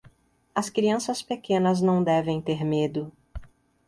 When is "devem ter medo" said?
2.03-3.11